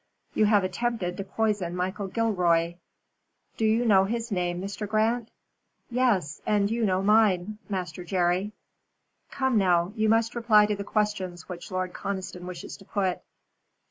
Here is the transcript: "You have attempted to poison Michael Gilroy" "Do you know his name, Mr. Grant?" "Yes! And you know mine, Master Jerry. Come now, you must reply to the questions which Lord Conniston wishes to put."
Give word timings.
"You 0.33 0.45
have 0.47 0.63
attempted 0.63 1.15
to 1.17 1.23
poison 1.23 1.75
Michael 1.75 2.07
Gilroy" 2.07 2.77
"Do 3.57 3.65
you 3.65 3.85
know 3.85 4.05
his 4.05 4.31
name, 4.31 4.59
Mr. 4.59 4.89
Grant?" 4.89 5.29
"Yes! 5.91 6.41
And 6.43 6.71
you 6.71 6.85
know 6.87 7.03
mine, 7.03 7.59
Master 7.69 8.03
Jerry. 8.03 8.51
Come 9.29 9.59
now, 9.59 9.93
you 9.95 10.09
must 10.09 10.33
reply 10.33 10.65
to 10.65 10.75
the 10.75 10.83
questions 10.83 11.47
which 11.47 11.69
Lord 11.69 11.93
Conniston 11.93 12.47
wishes 12.47 12.77
to 12.77 12.85
put." 12.85 13.19